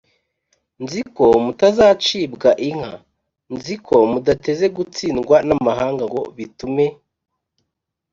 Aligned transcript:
.Nzi 0.83 1.01
ko 1.15 1.25
mutazacibwa 1.45 2.49
inka: 2.69 2.93
nzi 3.53 3.75
ko 3.85 3.95
mudateze 4.11 4.65
gutsindwa 4.75 5.35
n’amahanga 5.47 6.03
ngo 6.11 6.21
bitume 6.37 6.85